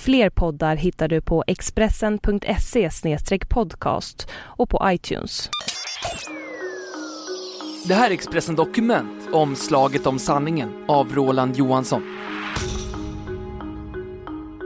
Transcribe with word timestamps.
Fler 0.00 0.30
poddar 0.30 0.76
hittar 0.76 1.08
du 1.08 1.20
på 1.20 1.44
expressen.se 1.46 2.90
podcast 3.48 4.28
och 4.34 4.70
på 4.70 4.80
iTunes. 4.84 5.50
Det 7.88 7.94
här 7.94 8.10
är 8.10 8.14
Expressen 8.14 8.54
Dokument 8.54 9.28
om 9.32 9.56
slaget 9.56 10.06
om 10.06 10.18
sanningen 10.18 10.84
av 10.88 11.14
Roland 11.14 11.56
Johansson. 11.56 12.02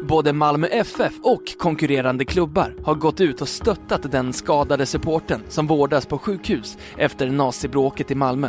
Både 0.08 0.32
Malmö 0.32 0.66
FF 0.66 1.12
och 1.22 1.42
konkurrerande 1.58 2.24
klubbar 2.24 2.74
har 2.84 2.94
gått 2.94 3.20
ut 3.20 3.40
och 3.40 3.48
stöttat 3.48 4.12
den 4.12 4.32
skadade 4.32 4.86
supporten 4.86 5.40
som 5.48 5.66
vårdas 5.66 6.06
på 6.06 6.18
sjukhus 6.18 6.78
efter 6.96 7.30
nazibråket 7.30 8.10
i 8.10 8.14
Malmö. 8.14 8.48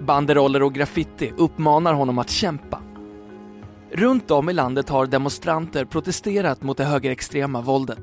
Banderoller 0.00 0.62
och 0.62 0.74
graffiti 0.74 1.32
uppmanar 1.36 1.94
honom 1.94 2.18
att 2.18 2.30
kämpa. 2.30 2.82
Runt 3.92 4.30
om 4.30 4.48
i 4.48 4.52
landet 4.52 4.88
har 4.88 5.06
demonstranter 5.06 5.84
protesterat 5.84 6.62
mot 6.62 6.76
det 6.76 6.84
högerextrema 6.84 7.60
våldet. 7.60 7.98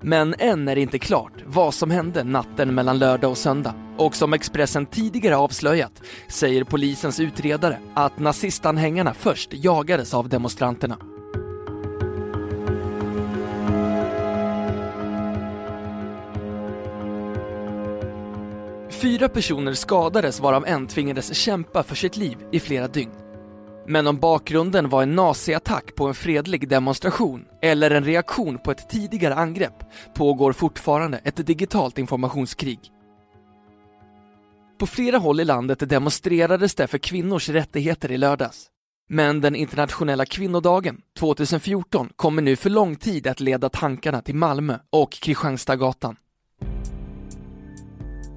Men 0.00 0.34
än 0.38 0.68
är 0.68 0.74
det 0.74 0.80
inte 0.80 0.98
klart 0.98 1.32
vad 1.46 1.74
som 1.74 1.90
hände 1.90 2.24
natten 2.24 2.74
mellan 2.74 2.98
lördag 2.98 3.30
och 3.30 3.38
söndag. 3.38 3.74
Och 3.98 4.16
som 4.16 4.32
Expressen 4.32 4.86
tidigare 4.86 5.36
avslöjat 5.36 6.02
säger 6.28 6.64
polisens 6.64 7.20
utredare 7.20 7.78
att 7.94 8.18
nazistanhängarna 8.18 9.14
först 9.14 9.50
jagades 9.52 10.14
av 10.14 10.28
demonstranterna. 10.28 10.98
Fyra 18.90 19.28
personer 19.28 19.72
skadades 19.72 20.40
varav 20.40 20.66
en 20.66 20.86
tvingades 20.86 21.34
kämpa 21.34 21.82
för 21.82 21.94
sitt 21.94 22.16
liv 22.16 22.36
i 22.52 22.60
flera 22.60 22.88
dygn. 22.88 23.23
Men 23.86 24.06
om 24.06 24.18
bakgrunden 24.18 24.88
var 24.88 25.02
en 25.02 25.14
naziattack 25.14 25.94
på 25.94 26.06
en 26.06 26.14
fredlig 26.14 26.68
demonstration 26.68 27.44
eller 27.62 27.90
en 27.90 28.04
reaktion 28.04 28.58
på 28.58 28.70
ett 28.70 28.88
tidigare 28.88 29.34
angrepp 29.34 29.84
pågår 30.14 30.52
fortfarande 30.52 31.18
ett 31.18 31.46
digitalt 31.46 31.98
informationskrig. 31.98 32.78
På 34.78 34.86
flera 34.86 35.18
håll 35.18 35.40
i 35.40 35.44
landet 35.44 35.88
demonstrerades 35.88 36.74
det 36.74 36.86
för 36.86 36.98
kvinnors 36.98 37.48
rättigheter 37.48 38.12
i 38.12 38.18
lördags. 38.18 38.66
Men 39.08 39.40
den 39.40 39.54
internationella 39.54 40.26
kvinnodagen 40.26 41.00
2014 41.18 42.08
kommer 42.16 42.42
nu 42.42 42.56
för 42.56 42.70
lång 42.70 42.96
tid 42.96 43.26
att 43.26 43.40
leda 43.40 43.68
tankarna 43.68 44.20
till 44.20 44.34
Malmö 44.34 44.78
och 44.90 45.12
Kristianstadsgatan. 45.12 46.16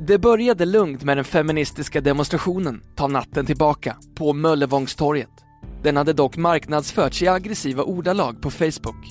Det 0.07 0.17
började 0.17 0.65
lugnt 0.65 1.03
med 1.03 1.17
den 1.17 1.25
feministiska 1.25 2.01
demonstrationen 2.01 2.81
Ta 2.95 3.07
natten 3.07 3.45
tillbaka 3.45 3.97
på 4.15 4.33
Möllevångstorget. 4.33 5.29
Den 5.83 5.97
hade 5.97 6.13
dock 6.13 6.37
marknadsförts 6.37 7.21
i 7.21 7.27
aggressiva 7.27 7.83
ordalag 7.83 8.41
på 8.41 8.51
Facebook. 8.51 9.05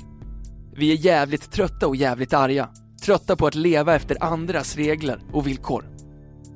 Vi 0.77 0.93
är 0.93 0.97
jävligt 0.97 1.53
trötta 1.53 1.87
och 1.87 1.97
jävligt 1.97 2.33
arga. 2.33 2.69
Trötta 3.05 3.37
på 3.37 3.47
att 3.47 3.55
leva 3.55 3.95
efter 3.95 4.25
andras 4.25 4.77
regler 4.77 5.21
och 5.33 5.47
villkor. 5.47 5.85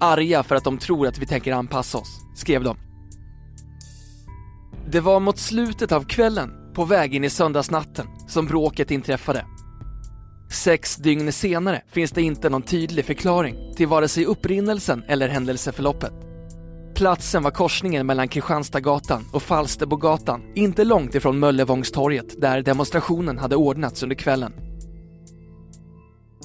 Arga 0.00 0.42
för 0.42 0.54
att 0.54 0.64
de 0.64 0.78
tror 0.78 1.06
att 1.06 1.18
vi 1.18 1.26
tänker 1.26 1.52
anpassa 1.52 1.98
oss, 1.98 2.20
skrev 2.36 2.64
de. 2.64 2.76
Det 4.90 5.00
var 5.00 5.20
mot 5.20 5.38
slutet 5.38 5.92
av 5.92 6.04
kvällen, 6.04 6.50
på 6.74 6.84
väg 6.84 7.14
in 7.14 7.24
i 7.24 7.30
söndagsnatten, 7.30 8.06
som 8.28 8.46
bråket 8.46 8.90
inträffade. 8.90 9.46
Sex 10.52 10.96
dygn 10.96 11.32
senare 11.32 11.82
finns 11.88 12.10
det 12.10 12.22
inte 12.22 12.48
någon 12.48 12.62
tydlig 12.62 13.04
förklaring 13.04 13.74
till 13.76 13.86
vare 13.86 14.08
sig 14.08 14.24
upprinnelsen 14.24 15.04
eller 15.08 15.28
händelseförloppet. 15.28 16.12
Platsen 16.94 17.42
var 17.42 17.50
korsningen 17.50 18.06
mellan 18.06 18.28
Kristianstadsgatan 18.28 19.24
och 19.32 19.42
Falsterbogatan, 19.42 20.42
inte 20.54 20.84
långt 20.84 21.14
ifrån 21.14 21.38
Möllevångstorget 21.38 22.40
där 22.40 22.62
demonstrationen 22.62 23.38
hade 23.38 23.56
ordnats 23.56 24.02
under 24.02 24.16
kvällen. 24.16 24.52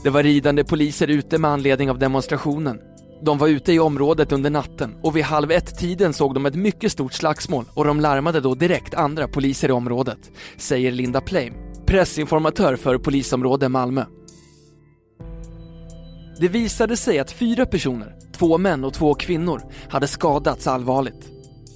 Det 0.04 0.10
var 0.10 0.24
ridande 0.24 0.64
poliser 0.64 1.08
ute 1.08 1.38
med 1.38 1.52
anledning 1.52 1.90
av 1.90 2.00
demonstrationen. 2.00 2.80
De 3.22 3.38
var 3.38 3.48
ute 3.48 3.74
i 3.74 3.80
området 3.80 4.32
under 4.32 4.50
natten 4.50 4.96
och 5.04 5.16
vid 5.16 5.24
halv 5.24 5.52
ett-tiden 5.52 6.14
såg 6.14 6.34
de 6.34 6.46
ett 6.46 6.56
mycket 6.56 6.92
stort 6.92 7.14
slagsmål 7.14 7.66
och 7.74 7.86
de 7.86 8.00
larmade 8.00 8.40
då 8.40 8.56
direkt 8.56 8.94
andra 8.94 9.28
poliser 9.28 9.70
i 9.70 9.72
området, 9.72 10.32
säger 10.58 10.92
Linda 10.92 11.22
Plame, 11.22 11.54
pressinformatör 11.86 12.76
för 12.76 12.98
polisområde 12.98 13.70
Malmö. 13.70 14.06
Det 16.40 16.48
visade 16.48 16.98
sig 16.98 17.20
att 17.20 17.32
fyra 17.32 17.66
personer, 17.66 18.16
två 18.38 18.58
män 18.58 18.84
och 18.84 18.94
två 18.94 19.14
kvinnor, 19.14 19.62
hade 19.90 20.08
skadats 20.08 20.68
allvarligt. 20.68 21.32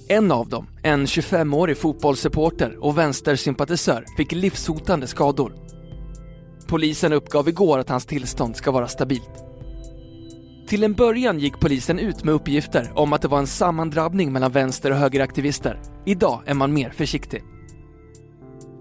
En 0.08 0.32
av 0.32 0.48
dem, 0.48 0.66
en 0.82 1.06
25-årig 1.06 1.78
fotbollssupporter 1.78 2.76
och 2.80 2.98
vänstersympatisör, 2.98 4.04
fick 4.16 4.32
livshotande 4.32 5.06
skador. 5.06 5.54
Polisen 6.68 7.12
uppgav 7.12 7.48
igår 7.48 7.78
att 7.78 7.88
hans 7.88 8.06
tillstånd 8.06 8.56
ska 8.56 8.70
vara 8.70 8.88
stabilt. 8.88 9.49
Till 10.70 10.84
en 10.84 10.94
början 10.94 11.38
gick 11.38 11.60
polisen 11.60 11.98
ut 11.98 12.24
med 12.24 12.34
uppgifter 12.34 12.92
om 12.94 13.12
att 13.12 13.22
det 13.22 13.28
var 13.28 13.38
en 13.38 13.46
sammandrabbning 13.46 14.32
mellan 14.32 14.52
vänster 14.52 14.90
och 14.90 14.96
högeraktivister. 14.96 15.80
Idag 16.06 16.42
är 16.46 16.54
man 16.54 16.72
mer 16.72 16.90
försiktig. 16.90 17.42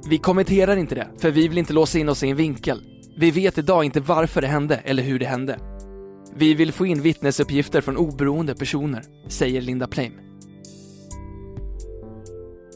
Vi 0.10 0.18
kommenterar 0.18 0.78
inte 0.78 0.96
det, 0.96 1.08
för 1.18 1.32
vi 1.32 1.48
vill 1.48 1.58
inte 1.58 1.74
låsa 1.74 2.00
in 2.00 2.10
oss 2.10 2.24
i 2.24 2.30
en 2.30 2.36
vinkel. 2.36 2.82
Vi 3.18 3.32
vet 3.32 3.58
idag 3.58 3.84
inte 3.84 4.00
varför 4.00 4.42
det 4.42 4.48
hände 4.48 4.76
eller 4.76 5.04
hur 5.04 5.20
det 5.20 5.26
hände. 5.26 5.60
Vi 6.36 6.54
vill 6.54 6.72
få 6.72 6.86
in 6.86 7.02
vittnesuppgifter 7.02 7.82
från 7.82 7.98
oberoende 7.98 8.56
personer, 8.56 9.04
säger 9.28 9.62
Linda 9.62 9.88
Plame. 9.88 10.16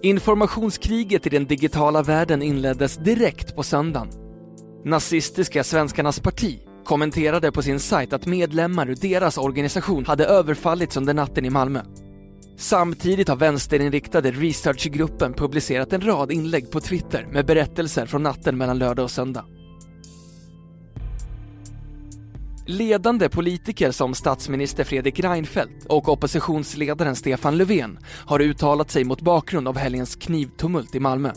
Informationskriget 0.01 1.27
i 1.27 1.29
den 1.29 1.45
digitala 1.45 2.03
världen 2.03 2.41
inleddes 2.41 2.97
direkt 2.97 3.55
på 3.55 3.63
söndagen. 3.63 4.09
Nazistiska 4.83 5.63
Svenskarnas 5.63 6.19
parti 6.19 6.59
kommenterade 6.85 7.51
på 7.51 7.61
sin 7.61 7.79
sajt 7.79 8.13
att 8.13 8.25
medlemmar 8.25 8.89
ur 8.89 8.95
deras 8.95 9.37
organisation 9.37 10.05
hade 10.05 10.25
överfallits 10.25 10.97
under 10.97 11.13
natten 11.13 11.45
i 11.45 11.49
Malmö. 11.49 11.81
Samtidigt 12.57 13.27
har 13.27 13.35
vänsterinriktade 13.35 14.31
researchgruppen 14.31 15.33
publicerat 15.33 15.93
en 15.93 16.01
rad 16.01 16.31
inlägg 16.31 16.71
på 16.71 16.79
Twitter 16.79 17.27
med 17.31 17.45
berättelser 17.45 18.05
från 18.05 18.23
natten 18.23 18.57
mellan 18.57 18.79
lördag 18.79 19.03
och 19.03 19.11
söndag. 19.11 19.45
Ledande 22.65 23.29
politiker 23.29 23.91
som 23.91 24.13
statsminister 24.13 24.83
Fredrik 24.83 25.19
Reinfeldt 25.19 25.85
och 25.85 26.09
oppositionsledaren 26.09 27.15
Stefan 27.15 27.57
Löfven 27.57 27.99
har 28.25 28.39
uttalat 28.39 28.91
sig 28.91 29.03
mot 29.03 29.21
bakgrund 29.21 29.67
av 29.67 29.77
helgens 29.77 30.15
knivtumult 30.15 30.95
i 30.95 30.99
Malmö. 30.99 31.31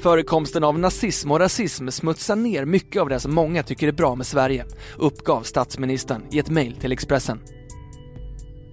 Förekomsten 0.00 0.64
av 0.64 0.78
nazism 0.78 1.30
och 1.30 1.38
rasism 1.38 1.88
smutsar 1.88 2.36
ner 2.36 2.64
mycket 2.64 3.02
av 3.02 3.08
det 3.08 3.20
som 3.20 3.34
många 3.34 3.62
tycker 3.62 3.88
är 3.88 3.92
bra 3.92 4.14
med 4.14 4.26
Sverige, 4.26 4.64
uppgav 4.96 5.42
statsministern 5.42 6.22
i 6.30 6.38
ett 6.38 6.50
mejl 6.50 6.76
till 6.76 6.92
Expressen. 6.92 7.40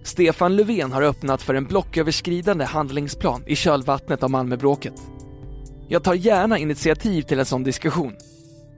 Stefan 0.04 0.56
Löfven 0.56 0.92
har 0.92 1.02
öppnat 1.02 1.42
för 1.42 1.54
en 1.54 1.66
blocköverskridande 1.66 2.66
handlingsplan 2.66 3.44
i 3.48 3.56
kölvattnet 3.56 4.24
av 4.24 4.30
Malmöbråket. 4.30 4.94
Jag 5.88 6.04
tar 6.04 6.14
gärna 6.14 6.58
initiativ 6.58 7.22
till 7.22 7.40
en 7.40 7.46
sån 7.46 7.64
diskussion. 7.64 8.14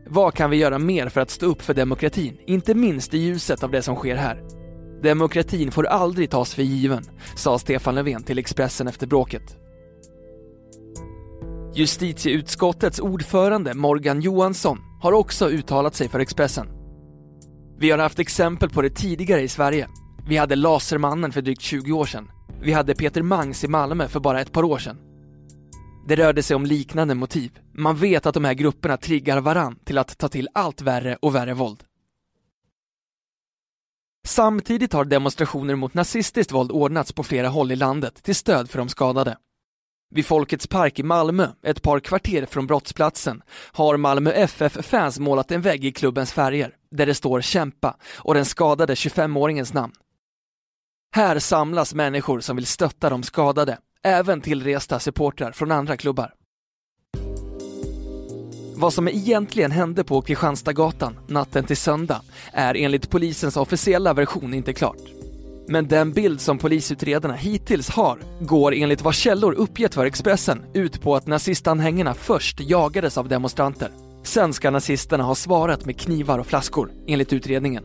Vad 0.09 0.33
kan 0.33 0.49
vi 0.49 0.57
göra 0.57 0.79
mer 0.79 1.09
för 1.09 1.21
att 1.21 1.29
stå 1.29 1.45
upp 1.45 1.61
för 1.61 1.73
demokratin, 1.73 2.37
inte 2.47 2.73
minst 2.73 3.13
i 3.13 3.17
ljuset 3.17 3.63
av 3.63 3.71
det 3.71 3.81
som 3.81 3.95
sker 3.95 4.15
här? 4.15 4.43
Demokratin 5.03 5.71
får 5.71 5.85
aldrig 5.85 6.29
tas 6.29 6.53
för 6.53 6.63
given, 6.63 7.03
sa 7.35 7.59
Stefan 7.59 7.95
Löfven 7.95 8.23
till 8.23 8.39
Expressen 8.39 8.87
efter 8.87 9.07
bråket. 9.07 9.66
Justitieutskottets 11.77 12.99
ordförande 12.99 13.73
Morgan 13.73 14.21
Johansson 14.21 14.79
har 15.01 15.11
också 15.11 15.49
uttalat 15.49 15.95
sig 15.95 16.09
för 16.09 16.19
Expressen. 16.19 16.67
Vi 17.79 17.91
har 17.91 17.97
haft 17.97 18.19
exempel 18.19 18.69
på 18.69 18.81
det 18.81 18.89
tidigare 18.89 19.41
i 19.41 19.47
Sverige. 19.47 19.87
Vi 20.27 20.37
hade 20.37 20.55
Lasermannen 20.55 21.31
för 21.31 21.41
drygt 21.41 21.61
20 21.61 21.91
år 21.91 22.05
sedan. 22.05 22.31
Vi 22.61 22.73
hade 22.73 22.95
Peter 22.95 23.21
Mangs 23.21 23.63
i 23.63 23.67
Malmö 23.67 24.07
för 24.07 24.19
bara 24.19 24.41
ett 24.41 24.51
par 24.51 24.63
år 24.63 24.77
sedan. 24.77 24.97
Det 26.07 26.15
rörde 26.15 26.43
sig 26.43 26.55
om 26.55 26.65
liknande 26.65 27.15
motiv. 27.15 27.59
Man 27.73 27.95
vet 27.95 28.25
att 28.25 28.33
de 28.33 28.45
här 28.45 28.53
grupperna 28.53 28.97
triggar 28.97 29.41
varann 29.41 29.79
till 29.85 29.97
att 29.97 30.17
ta 30.17 30.27
till 30.27 30.49
allt 30.53 30.81
värre 30.81 31.17
och 31.21 31.35
värre 31.35 31.53
våld. 31.53 31.83
Samtidigt 34.27 34.93
har 34.93 35.05
demonstrationer 35.05 35.75
mot 35.75 35.93
nazistiskt 35.93 36.51
våld 36.51 36.71
ordnats 36.71 37.13
på 37.13 37.23
flera 37.23 37.47
håll 37.47 37.71
i 37.71 37.75
landet 37.75 38.23
till 38.23 38.35
stöd 38.35 38.69
för 38.69 38.77
de 38.77 38.89
skadade. 38.89 39.37
Vid 40.09 40.25
Folkets 40.25 40.67
park 40.67 40.99
i 40.99 41.03
Malmö, 41.03 41.47
ett 41.63 41.81
par 41.81 41.99
kvarter 41.99 42.45
från 42.45 42.67
brottsplatsen, 42.67 43.41
har 43.71 43.97
Malmö 43.97 44.31
FF-fans 44.31 45.19
målat 45.19 45.51
en 45.51 45.61
vägg 45.61 45.85
i 45.85 45.91
klubbens 45.91 46.33
färger. 46.33 46.75
där 46.91 47.05
det 47.05 47.15
står 47.15 47.41
kämpa 47.41 47.97
och 48.15 48.33
den 48.33 48.45
skadade 48.45 48.93
25-åringens 48.93 49.73
namn. 49.73 49.93
Här 51.15 51.39
samlas 51.39 51.93
människor 51.93 52.39
som 52.39 52.55
vill 52.55 52.65
stötta 52.65 53.09
de 53.09 53.23
skadade, 53.23 53.77
även 54.03 54.41
tillresta 54.41 54.99
supportrar 54.99 55.51
från 55.51 55.71
andra 55.71 55.97
klubbar. 55.97 56.33
Vad 58.75 58.93
som 58.93 59.07
egentligen 59.07 59.71
hände 59.71 60.03
på 60.03 60.21
Kristianstadsgatan 60.21 61.19
natten 61.27 61.63
till 61.63 61.77
söndag 61.77 62.21
är 62.53 62.75
enligt 62.75 63.09
polisens 63.09 63.57
officiella 63.57 64.13
version 64.13 64.53
inte 64.53 64.73
klart. 64.73 65.16
Men 65.69 65.87
den 65.87 66.11
bild 66.11 66.41
som 66.41 66.57
polisutredarna 66.57 67.33
hittills 67.35 67.89
har 67.89 68.19
går 68.39 68.73
enligt 68.73 69.01
vad 69.01 69.15
källor 69.15 69.53
uppgett 69.53 69.93
för 69.93 70.05
Expressen 70.05 70.63
ut 70.73 71.01
på 71.01 71.15
att 71.15 71.27
nazistanhängarna 71.27 72.13
först 72.13 72.59
jagades 72.59 73.17
av 73.17 73.27
demonstranter. 73.27 73.91
Sen 74.23 74.53
ska 74.53 74.71
nazisterna 74.71 75.23
ha 75.23 75.35
svarat 75.35 75.85
med 75.85 75.99
knivar 75.99 76.39
och 76.39 76.47
flaskor, 76.47 76.91
enligt 77.07 77.33
utredningen. 77.33 77.83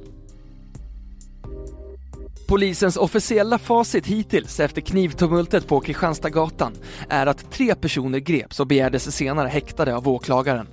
Polisens 2.48 2.96
officiella 2.96 3.58
facit 3.58 4.06
hittills 4.06 4.60
efter 4.60 4.80
knivtumultet 4.80 5.66
på 5.66 5.80
Kristianstadsgatan 5.80 6.72
är 7.08 7.26
att 7.26 7.50
tre 7.50 7.74
personer 7.74 8.18
greps 8.18 8.60
och 8.60 8.66
begärdes 8.66 9.16
senare 9.16 9.48
häktade 9.48 9.96
av 9.96 10.08
åklagaren. 10.08 10.66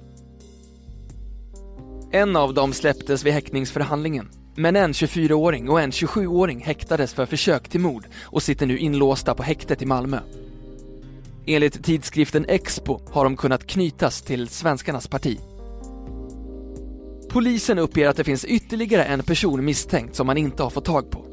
En 2.11 2.35
av 2.35 2.53
dem 2.53 2.73
släpptes 2.73 3.23
vid 3.23 3.33
häktningsförhandlingen, 3.33 4.29
men 4.59 4.75
en 4.75 4.93
24-åring 4.93 5.69
och 5.69 5.81
en 5.81 5.91
27-åring 5.91 6.61
häktades 6.61 7.13
för 7.13 7.25
försök 7.25 7.69
till 7.69 7.79
mord 7.79 8.05
och 8.21 8.43
sitter 8.43 8.65
nu 8.65 8.77
inlåsta 8.77 9.35
på 9.35 9.43
häktet 9.43 9.81
i 9.81 9.85
Malmö. 9.85 10.19
Enligt 11.45 11.83
tidskriften 11.83 12.45
Expo 12.47 12.99
har 13.11 13.23
de 13.23 13.37
kunnat 13.37 13.67
knytas 13.67 14.21
till 14.21 14.47
svenskarnas 14.47 15.07
parti. 15.07 15.39
Polisen 17.29 17.79
uppger 17.79 18.07
att 18.07 18.17
det 18.17 18.23
finns 18.23 18.45
ytterligare 18.45 19.03
en 19.03 19.23
person 19.23 19.65
misstänkt 19.65 20.15
som 20.15 20.27
man 20.27 20.37
inte 20.37 20.63
har 20.63 20.69
fått 20.69 20.85
tag 20.85 21.11
på. 21.11 21.25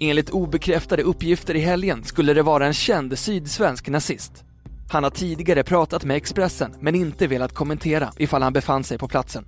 Enligt 0.00 0.30
obekräftade 0.30 1.02
uppgifter 1.02 1.56
i 1.56 1.60
helgen 1.60 2.04
skulle 2.04 2.34
det 2.34 2.42
vara 2.42 2.66
en 2.66 2.74
känd 2.74 3.18
sydsvensk 3.18 3.88
nazist. 3.88 4.44
Han 4.90 5.04
har 5.04 5.10
tidigare 5.10 5.62
pratat 5.62 6.04
med 6.04 6.16
Expressen 6.16 6.74
men 6.80 6.94
inte 6.94 7.26
velat 7.26 7.54
kommentera 7.54 8.12
ifall 8.16 8.42
han 8.42 8.52
befann 8.52 8.84
sig 8.84 8.98
på 8.98 9.08
platsen. 9.08 9.44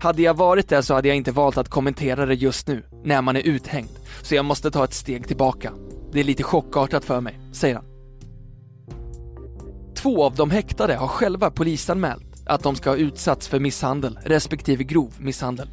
Hade 0.00 0.22
jag 0.22 0.34
varit 0.34 0.68
det 0.68 0.82
så 0.82 0.94
hade 0.94 1.08
jag 1.08 1.16
inte 1.16 1.32
valt 1.32 1.58
att 1.58 1.68
kommentera 1.68 2.26
det 2.26 2.34
just 2.34 2.68
nu, 2.68 2.82
när 3.04 3.22
man 3.22 3.36
är 3.36 3.46
uthängd, 3.46 3.90
så 4.22 4.34
jag 4.34 4.44
måste 4.44 4.70
ta 4.70 4.84
ett 4.84 4.94
steg 4.94 5.28
tillbaka. 5.28 5.72
Det 6.12 6.20
är 6.20 6.24
lite 6.24 6.42
chockartat 6.42 7.04
för 7.04 7.20
mig, 7.20 7.38
säger 7.52 7.74
han. 7.74 7.84
Två 9.94 10.24
av 10.24 10.34
de 10.34 10.50
häktade 10.50 10.96
har 10.96 11.08
själva 11.08 11.50
polisanmält 11.50 12.42
att 12.46 12.62
de 12.62 12.76
ska 12.76 12.90
ha 12.90 12.96
utsatts 12.96 13.48
för 13.48 13.60
misshandel 13.60 14.18
respektive 14.24 14.84
grov 14.84 15.14
misshandel. 15.18 15.68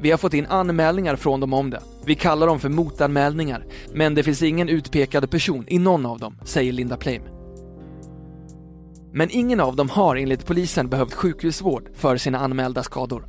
Vi 0.00 0.10
har 0.10 0.18
fått 0.18 0.34
in 0.34 0.46
anmälningar 0.46 1.16
från 1.16 1.40
dem 1.40 1.52
om 1.52 1.70
det. 1.70 1.80
Vi 2.04 2.14
kallar 2.14 2.46
dem 2.46 2.60
för 2.60 2.68
motanmälningar, 2.68 3.64
men 3.94 4.14
det 4.14 4.22
finns 4.22 4.42
ingen 4.42 4.68
utpekad 4.68 5.30
person 5.30 5.64
i 5.68 5.78
någon 5.78 6.06
av 6.06 6.18
dem, 6.18 6.38
säger 6.44 6.72
Linda 6.72 6.96
Pleim. 6.96 7.22
Men 9.12 9.30
ingen 9.30 9.60
av 9.60 9.76
dem 9.76 9.88
har 9.88 10.16
enligt 10.16 10.46
polisen 10.46 10.88
behövt 10.88 11.14
sjukhusvård 11.14 11.88
för 11.94 12.16
sina 12.16 12.38
anmälda 12.38 12.82
skador. 12.82 13.26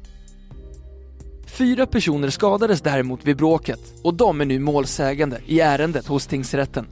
Fyra 1.46 1.86
personer 1.86 2.30
skadades 2.30 2.82
däremot 2.82 3.26
vid 3.26 3.38
bråket 3.38 3.94
och 4.04 4.14
de 4.14 4.42
är 4.42 4.46
nu 4.46 4.60
målsägande 4.60 5.40
i 5.46 5.60
ärendet 5.60 6.08
hos 6.08 6.28
tingsrätten. 6.28 6.88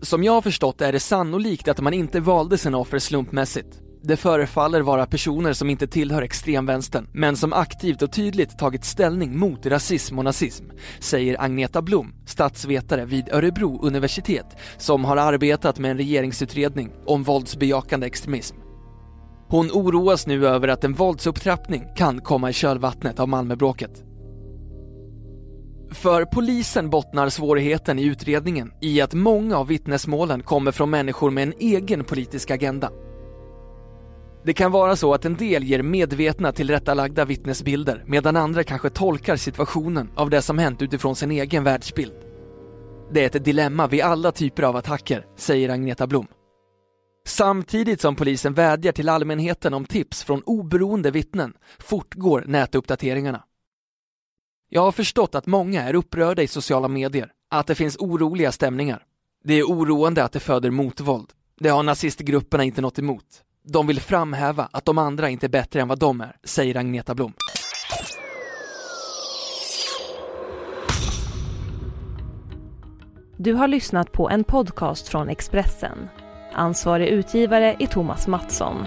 Som 0.00 0.24
jag 0.24 0.32
har 0.32 0.42
förstått 0.42 0.80
är 0.80 0.92
det 0.92 1.00
sannolikt 1.00 1.68
att 1.68 1.80
man 1.80 1.94
inte 1.94 2.20
valde 2.20 2.58
sina 2.58 2.78
offer 2.78 2.98
slumpmässigt. 2.98 3.80
Det 4.08 4.16
förefaller 4.16 4.80
vara 4.80 5.06
personer 5.06 5.52
som 5.52 5.70
inte 5.70 5.86
tillhör 5.86 6.22
extremvänstern, 6.22 7.08
men 7.12 7.36
som 7.36 7.52
aktivt 7.52 8.02
och 8.02 8.12
tydligt 8.12 8.58
tagit 8.58 8.84
ställning 8.84 9.38
mot 9.38 9.66
rasism 9.66 10.18
och 10.18 10.24
nazism, 10.24 10.64
säger 11.00 11.42
Agneta 11.42 11.82
Blom, 11.82 12.14
statsvetare 12.26 13.04
vid 13.04 13.28
Örebro 13.32 13.80
universitet, 13.82 14.46
som 14.78 15.04
har 15.04 15.16
arbetat 15.16 15.78
med 15.78 15.90
en 15.90 15.96
regeringsutredning 15.96 16.90
om 17.06 17.22
våldsbejakande 17.22 18.06
extremism. 18.06 18.56
Hon 19.48 19.70
oroas 19.70 20.26
nu 20.26 20.46
över 20.46 20.68
att 20.68 20.84
en 20.84 20.94
våldsupptrappning 20.94 21.84
kan 21.96 22.20
komma 22.20 22.50
i 22.50 22.52
kölvattnet 22.52 23.20
av 23.20 23.28
Malmöbråket. 23.28 24.02
För 25.90 26.24
polisen 26.24 26.90
bottnar 26.90 27.28
svårigheten 27.28 27.98
i 27.98 28.04
utredningen 28.04 28.72
i 28.80 29.00
att 29.00 29.14
många 29.14 29.56
av 29.56 29.66
vittnesmålen 29.66 30.42
kommer 30.42 30.72
från 30.72 30.90
människor 30.90 31.30
med 31.30 31.42
en 31.42 31.54
egen 31.58 32.04
politisk 32.04 32.50
agenda. 32.50 32.90
Det 34.46 34.54
kan 34.54 34.72
vara 34.72 34.96
så 34.96 35.14
att 35.14 35.24
en 35.24 35.36
del 35.36 35.64
ger 35.64 35.82
medvetna 35.82 36.52
tillrättalagda 36.52 37.24
vittnesbilder 37.24 38.04
medan 38.06 38.36
andra 38.36 38.64
kanske 38.64 38.90
tolkar 38.90 39.36
situationen 39.36 40.10
av 40.16 40.30
det 40.30 40.42
som 40.42 40.58
hänt 40.58 40.82
utifrån 40.82 41.16
sin 41.16 41.30
egen 41.30 41.64
världsbild. 41.64 42.12
Det 43.12 43.22
är 43.22 43.36
ett 43.36 43.44
dilemma 43.44 43.86
vid 43.86 44.02
alla 44.02 44.32
typer 44.32 44.62
av 44.62 44.76
attacker, 44.76 45.26
säger 45.36 45.68
Agneta 45.68 46.06
Blom. 46.06 46.26
Samtidigt 47.26 48.00
som 48.00 48.16
polisen 48.16 48.54
vädjar 48.54 48.92
till 48.92 49.08
allmänheten 49.08 49.74
om 49.74 49.84
tips 49.84 50.24
från 50.24 50.42
oberoende 50.42 51.10
vittnen 51.10 51.52
fortgår 51.78 52.44
nätuppdateringarna. 52.46 53.42
Jag 54.70 54.82
har 54.82 54.92
förstått 54.92 55.34
att 55.34 55.46
många 55.46 55.82
är 55.82 55.94
upprörda 55.94 56.42
i 56.42 56.48
sociala 56.48 56.88
medier, 56.88 57.30
att 57.50 57.66
det 57.66 57.74
finns 57.74 57.96
oroliga 57.96 58.52
stämningar. 58.52 59.02
Det 59.44 59.54
är 59.54 59.64
oroande 59.64 60.24
att 60.24 60.32
det 60.32 60.40
föder 60.40 60.70
motvåld. 60.70 61.32
Det 61.60 61.68
har 61.68 61.82
nazistgrupperna 61.82 62.64
inte 62.64 62.80
något 62.80 62.98
emot. 62.98 63.42
De 63.68 63.86
vill 63.86 64.00
framhäva 64.00 64.68
att 64.72 64.84
de 64.84 64.98
andra 64.98 65.30
inte 65.30 65.46
är 65.46 65.48
bättre 65.48 65.80
än 65.80 65.88
vad 65.88 65.98
de 65.98 66.20
är, 66.20 66.36
säger 66.44 66.76
Agneta 66.76 67.14
Blom. 67.14 67.32
Du 73.36 73.52
har 73.54 73.68
lyssnat 73.68 74.12
på 74.12 74.30
en 74.30 74.44
podcast 74.44 75.08
från 75.08 75.28
Expressen. 75.28 76.08
Ansvarig 76.52 77.08
utgivare 77.08 77.76
är 77.78 77.86
Thomas 77.86 78.26
Mattsson. 78.26 78.86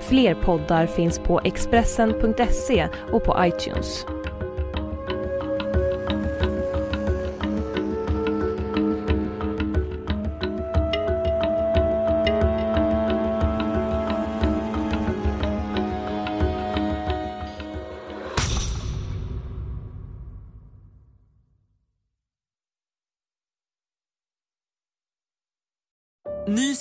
Fler 0.00 0.34
poddar 0.34 0.86
finns 0.86 1.18
på 1.18 1.40
Expressen.se 1.44 2.88
och 3.12 3.24
på 3.24 3.36
iTunes. 3.44 4.06